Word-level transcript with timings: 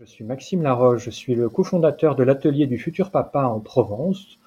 Je 0.00 0.06
suis 0.06 0.22
Maxime 0.22 0.62
Laroche, 0.62 1.06
je 1.06 1.10
suis 1.10 1.34
le 1.34 1.48
cofondateur 1.48 2.14
de 2.14 2.22
l'atelier 2.22 2.68
du 2.68 2.78
futur 2.78 3.10
papa 3.10 3.42
en 3.42 3.58
Provence. 3.58 4.38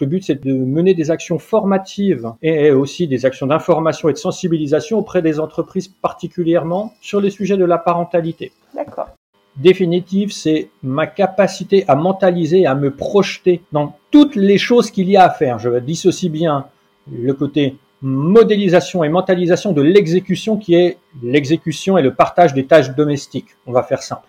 Le 0.00 0.06
but, 0.06 0.24
c'est 0.24 0.42
de 0.42 0.54
mener 0.54 0.94
des 0.94 1.10
actions 1.10 1.38
formatives 1.38 2.32
et 2.40 2.70
aussi 2.70 3.06
des 3.06 3.26
actions 3.26 3.46
d'information 3.46 4.08
et 4.08 4.14
de 4.14 4.16
sensibilisation 4.16 4.96
auprès 4.96 5.20
des 5.20 5.40
entreprises, 5.40 5.88
particulièrement 5.88 6.94
sur 7.02 7.20
les 7.20 7.28
sujets 7.28 7.58
de 7.58 7.66
la 7.66 7.76
parentalité. 7.76 8.50
D'accord. 8.74 9.10
Définitive, 9.58 10.32
c'est 10.32 10.70
ma 10.82 11.06
capacité 11.06 11.84
à 11.86 11.94
mentaliser, 11.94 12.64
à 12.64 12.74
me 12.74 12.90
projeter 12.90 13.60
dans 13.72 13.94
toutes 14.10 14.36
les 14.36 14.56
choses 14.56 14.90
qu'il 14.90 15.10
y 15.10 15.18
a 15.18 15.24
à 15.24 15.30
faire. 15.30 15.58
Je 15.58 15.68
dissocie 15.80 16.30
bien 16.30 16.64
le 17.12 17.34
côté 17.34 17.76
modélisation 18.00 19.04
et 19.04 19.10
mentalisation 19.10 19.72
de 19.72 19.82
l'exécution 19.82 20.56
qui 20.56 20.76
est 20.76 20.96
l'exécution 21.22 21.98
et 21.98 22.02
le 22.02 22.14
partage 22.14 22.54
des 22.54 22.64
tâches 22.64 22.94
domestiques. 22.94 23.48
On 23.66 23.72
va 23.72 23.82
faire 23.82 24.02
simple. 24.02 24.26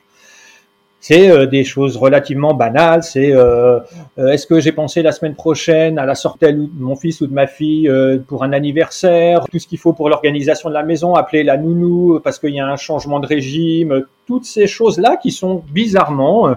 C'est 1.02 1.30
euh, 1.30 1.46
des 1.46 1.64
choses 1.64 1.96
relativement 1.96 2.54
banales. 2.54 3.04
C'est 3.04 3.32
euh, 3.32 3.80
euh, 4.18 4.28
est-ce 4.28 4.46
que 4.46 4.60
j'ai 4.60 4.72
pensé 4.72 5.02
la 5.02 5.12
semaine 5.12 5.36
prochaine 5.36 5.98
à 5.98 6.06
la 6.06 6.16
sortie 6.16 6.46
de 6.54 6.70
mon 6.78 6.96
fils 6.96 7.22
ou 7.22 7.28
de 7.28 7.34
ma 7.34 7.48
fille 7.48 7.90
pour 8.28 8.44
un 8.44 8.52
anniversaire, 8.52 9.46
tout 9.50 9.60
ce 9.60 9.68
qu'il 9.68 9.78
faut 9.78 9.94
pour 9.94 10.10
l'organisation 10.10 10.70
de 10.70 10.74
la 10.74 10.84
maison, 10.84 11.16
appeler 11.16 11.44
la 11.44 11.58
nounou 11.58 12.20
parce 12.20 12.40
qu'il 12.40 12.54
y 12.54 12.60
a 12.60 12.68
un 12.68 12.76
changement 12.76 13.20
de 13.20 13.28
régime, 13.28 14.06
toutes 14.26 14.46
ces 14.46 14.68
choses-là 14.68 15.18
qui 15.18 15.32
sont 15.32 15.64
bizarrement, 15.72 16.56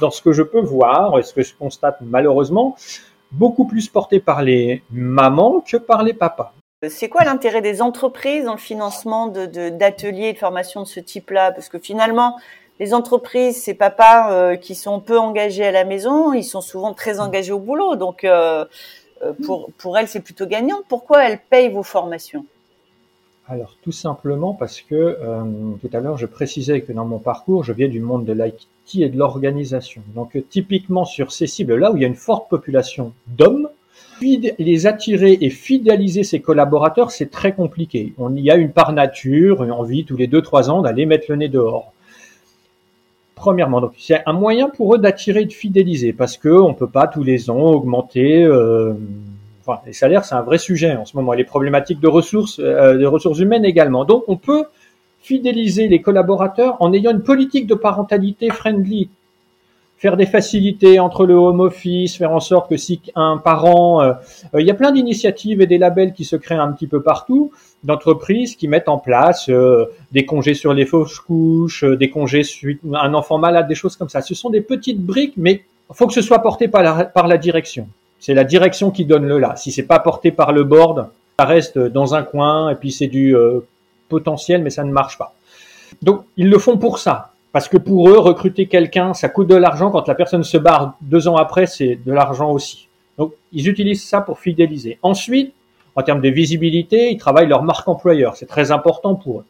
dans 0.00 0.10
ce 0.10 0.22
que 0.22 0.32
je 0.32 0.42
peux 0.42 0.60
voir 0.60 1.18
et 1.18 1.22
ce 1.22 1.32
que 1.32 1.42
je 1.42 1.54
constate 1.54 1.98
malheureusement, 2.00 2.76
beaucoup 3.30 3.66
plus 3.66 3.88
portées 3.88 4.20
par 4.20 4.42
les 4.42 4.82
mamans 4.90 5.62
que 5.66 5.76
par 5.76 6.02
les 6.02 6.14
papas. 6.14 6.52
C'est 6.88 7.08
quoi 7.08 7.24
l'intérêt 7.24 7.60
des 7.60 7.82
entreprises 7.82 8.44
dans 8.44 8.52
le 8.52 8.58
financement 8.58 9.26
d'ateliers 9.26 10.28
de, 10.28 10.34
de 10.34 10.38
formation 10.38 10.82
de 10.82 10.86
ce 10.86 11.00
type-là? 11.00 11.50
Parce 11.50 11.68
que 11.68 11.78
finalement, 11.78 12.36
les 12.80 12.94
entreprises, 12.94 13.56
ces 13.56 13.74
papas 13.74 14.32
euh, 14.32 14.56
qui 14.56 14.74
sont 14.74 15.00
peu 15.00 15.18
engagés 15.18 15.64
à 15.64 15.72
la 15.72 15.84
maison, 15.84 16.32
ils 16.32 16.44
sont 16.44 16.60
souvent 16.60 16.94
très 16.94 17.20
engagés 17.20 17.52
au 17.52 17.58
boulot. 17.58 17.96
Donc, 17.96 18.24
euh, 18.24 18.64
euh, 19.22 19.32
pour, 19.44 19.70
pour 19.78 19.98
elles, 19.98 20.08
c'est 20.08 20.20
plutôt 20.20 20.46
gagnant. 20.46 20.78
Pourquoi 20.88 21.28
elles 21.28 21.40
payent 21.50 21.70
vos 21.70 21.82
formations? 21.82 22.44
Alors 23.50 23.76
tout 23.82 23.92
simplement 23.92 24.52
parce 24.52 24.82
que 24.82 25.16
tout 25.80 25.88
à 25.94 26.00
l'heure 26.00 26.18
je 26.18 26.26
précisais 26.26 26.82
que 26.82 26.92
dans 26.92 27.06
mon 27.06 27.18
parcours 27.18 27.64
je 27.64 27.72
viens 27.72 27.88
du 27.88 27.98
monde 27.98 28.26
de 28.26 28.34
l'IT 28.34 28.68
et 28.96 29.08
de 29.08 29.16
l'organisation. 29.16 30.02
Donc 30.14 30.36
typiquement 30.50 31.06
sur 31.06 31.32
ces 31.32 31.46
cibles-là 31.46 31.90
où 31.90 31.96
il 31.96 32.02
y 32.02 32.04
a 32.04 32.08
une 32.08 32.14
forte 32.14 32.50
population 32.50 33.14
d'hommes, 33.26 33.70
les 34.20 34.86
attirer 34.86 35.38
et 35.40 35.48
fidéliser 35.48 36.24
ses 36.24 36.40
collaborateurs 36.40 37.10
c'est 37.10 37.30
très 37.30 37.54
compliqué. 37.54 38.12
On 38.18 38.36
y 38.36 38.50
a 38.50 38.54
une 38.56 38.70
part 38.70 38.92
nature, 38.92 39.64
une 39.64 39.72
envie 39.72 40.04
tous 40.04 40.18
les 40.18 40.26
deux 40.26 40.42
trois 40.42 40.68
ans 40.68 40.82
d'aller 40.82 41.06
mettre 41.06 41.24
le 41.30 41.36
nez 41.36 41.48
dehors. 41.48 41.94
Premièrement, 43.38 43.80
donc 43.80 43.92
c'est 43.96 44.20
un 44.26 44.32
moyen 44.32 44.68
pour 44.68 44.96
eux 44.96 44.98
d'attirer 44.98 45.42
et 45.42 45.46
de 45.46 45.52
fidéliser 45.52 46.12
parce 46.12 46.36
que 46.36 46.48
on 46.48 46.74
peut 46.74 46.88
pas 46.88 47.06
tous 47.06 47.22
les 47.22 47.50
ans 47.50 47.60
augmenter. 47.60 48.42
Euh, 48.42 48.94
les 49.86 49.92
salaires, 49.92 50.24
c'est 50.24 50.34
un 50.34 50.42
vrai 50.42 50.58
sujet 50.58 50.96
en 50.96 51.04
ce 51.04 51.16
moment. 51.16 51.34
Les 51.34 51.44
problématiques 51.44 52.00
de 52.00 52.08
ressources, 52.08 52.58
euh, 52.58 52.98
de 52.98 53.06
ressources 53.06 53.38
humaines 53.38 53.64
également. 53.64 54.04
Donc, 54.04 54.24
on 54.26 54.36
peut 54.36 54.64
fidéliser 55.20 55.86
les 55.86 56.00
collaborateurs 56.00 56.76
en 56.80 56.92
ayant 56.92 57.12
une 57.12 57.22
politique 57.22 57.68
de 57.68 57.74
parentalité 57.74 58.48
friendly, 58.48 59.08
faire 59.98 60.16
des 60.16 60.26
facilités 60.26 61.00
entre 61.00 61.26
le 61.26 61.34
home 61.34 61.60
office, 61.60 62.16
faire 62.16 62.30
en 62.30 62.40
sorte 62.40 62.70
que 62.70 62.76
si 62.76 63.00
un 63.16 63.36
parent, 63.36 64.00
euh, 64.02 64.12
il 64.58 64.66
y 64.66 64.70
a 64.70 64.74
plein 64.74 64.92
d'initiatives 64.92 65.60
et 65.60 65.66
des 65.66 65.76
labels 65.76 66.12
qui 66.12 66.24
se 66.24 66.36
créent 66.36 66.54
un 66.54 66.72
petit 66.72 66.86
peu 66.86 67.02
partout 67.02 67.52
d'entreprises 67.84 68.56
qui 68.56 68.68
mettent 68.68 68.88
en 68.88 68.98
place 68.98 69.48
euh, 69.48 69.86
des 70.12 70.24
congés 70.24 70.54
sur 70.54 70.72
les 70.72 70.86
fausses 70.86 71.18
couches, 71.18 71.84
euh, 71.84 71.96
des 71.96 72.10
congés 72.10 72.44
suite 72.44 72.80
un 72.92 73.12
enfant 73.14 73.38
malade, 73.38 73.68
des 73.68 73.74
choses 73.74 73.96
comme 73.96 74.08
ça. 74.08 74.20
Ce 74.22 74.34
sont 74.34 74.50
des 74.50 74.60
petites 74.60 75.00
briques, 75.00 75.34
mais 75.36 75.64
faut 75.92 76.06
que 76.06 76.12
ce 76.12 76.22
soit 76.22 76.40
porté 76.40 76.68
par 76.68 76.82
la, 76.82 77.04
par 77.04 77.26
la 77.26 77.36
direction. 77.36 77.88
C'est 78.20 78.34
la 78.34 78.44
direction 78.44 78.90
qui 78.90 79.04
donne 79.04 79.26
le 79.26 79.38
là. 79.38 79.56
Si 79.56 79.70
c'est 79.70 79.84
pas 79.84 80.00
porté 80.00 80.32
par 80.32 80.52
le 80.52 80.64
board, 80.64 81.08
ça 81.38 81.44
reste 81.44 81.78
dans 81.78 82.14
un 82.14 82.22
coin 82.22 82.70
et 82.70 82.74
puis 82.74 82.90
c'est 82.90 83.06
du 83.06 83.36
euh, 83.36 83.60
potentiel, 84.08 84.62
mais 84.62 84.70
ça 84.70 84.84
ne 84.84 84.90
marche 84.90 85.18
pas. 85.18 85.34
Donc 86.02 86.24
ils 86.36 86.48
le 86.48 86.58
font 86.58 86.78
pour 86.78 86.98
ça. 86.98 87.32
Parce 87.52 87.68
que 87.68 87.76
pour 87.76 88.08
eux, 88.10 88.18
recruter 88.18 88.66
quelqu'un, 88.66 89.14
ça 89.14 89.28
coûte 89.28 89.48
de 89.48 89.54
l'argent. 89.54 89.90
Quand 89.90 90.06
la 90.06 90.14
personne 90.14 90.44
se 90.44 90.58
barre 90.58 90.94
deux 91.00 91.28
ans 91.28 91.36
après, 91.36 91.66
c'est 91.66 91.98
de 92.04 92.12
l'argent 92.12 92.50
aussi. 92.50 92.88
Donc, 93.16 93.32
ils 93.52 93.68
utilisent 93.68 94.04
ça 94.04 94.20
pour 94.20 94.38
fidéliser. 94.38 94.98
Ensuite, 95.02 95.54
en 95.96 96.02
termes 96.02 96.20
de 96.20 96.28
visibilité, 96.28 97.10
ils 97.10 97.18
travaillent 97.18 97.48
leur 97.48 97.62
marque 97.62 97.88
employeur. 97.88 98.36
C'est 98.36 98.46
très 98.46 98.70
important 98.70 99.14
pour 99.14 99.40
eux. 99.40 99.44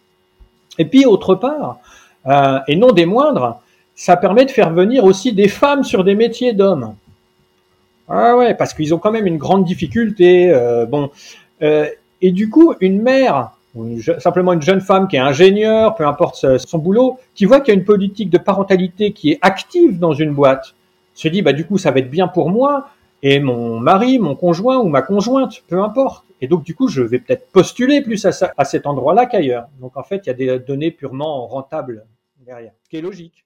Et 0.79 0.85
puis, 0.85 1.05
autre 1.05 1.35
part, 1.35 1.79
euh, 2.27 2.61
et 2.69 2.77
non 2.77 2.93
des 2.93 3.05
moindres, 3.05 3.61
ça 3.95 4.17
permet 4.17 4.45
de 4.47 4.51
faire 4.51 4.71
venir 4.71 5.05
aussi 5.05 5.33
des 5.33 5.49
femmes 5.49 5.83
sur 5.83 6.05
des 6.05 6.15
métiers 6.15 6.53
d'hommes. 6.53 6.95
Ah 8.09 8.37
ouais, 8.37 8.55
parce 8.55 8.73
qu'ils 8.73 8.95
ont 8.95 8.99
quand 8.99 9.11
même 9.11 9.27
une 9.27 9.37
grande 9.37 9.65
difficulté. 9.65 10.51
Euh, 10.51 10.87
bon, 10.87 11.11
euh, 11.63 11.89
et 12.23 12.31
du 12.33 12.49
coup, 12.49 12.75
une 12.81 13.03
mère 13.03 13.51
ou 13.75 14.01
simplement 14.19 14.53
une 14.53 14.63
jeune 14.63 14.81
femme 14.81 15.09
qui 15.09 15.17
est 15.17 15.21
ingénieure, 15.21 15.95
peu 15.95 16.07
importe 16.07 16.59
son 16.59 16.79
boulot, 16.79 17.19
qui 17.35 17.45
voit 17.45 17.61
qu'il 17.61 17.75
y 17.75 17.77
a 17.77 17.79
une 17.79 17.85
politique 17.85 18.31
de 18.31 18.39
parentalité 18.39 19.13
qui 19.13 19.33
est 19.33 19.39
active 19.43 19.99
dans 19.99 20.13
une 20.13 20.33
boîte, 20.33 20.75
se 21.15 21.29
dit 21.29 21.43
bah 21.43 21.53
du 21.53 21.67
coup 21.67 21.79
ça 21.79 21.91
va 21.91 22.01
être 22.01 22.11
bien 22.11 22.29
pour 22.29 22.51
moi 22.51 22.89
et 23.23 23.41
mon 23.41 23.81
mari, 23.81 24.19
mon 24.19 24.37
conjoint 24.37 24.79
ou 24.79 24.89
ma 24.89 25.03
conjointe, 25.03 25.63
peu 25.69 25.81
importe. 25.83 26.25
Et 26.41 26.47
donc, 26.47 26.63
du 26.63 26.75
coup, 26.75 26.87
je 26.89 27.03
vais 27.03 27.19
peut-être 27.19 27.51
postuler 27.51 28.01
plus 28.01 28.25
à, 28.25 28.31
à 28.57 28.65
cet 28.65 28.87
endroit-là 28.87 29.27
qu'ailleurs. 29.27 29.69
Donc, 29.81 29.97
en 29.97 30.05
fait, 30.05 30.23
il 30.25 30.29
y 30.29 30.31
a 30.31 30.35
des 30.35 30.59
données 30.61 30.93
purement 30.93 31.47
rentables 31.49 32.07
derrière, 32.47 32.73
ce 32.85 32.89
qui 32.89 32.97
est 32.97 33.01
logique. 33.01 33.45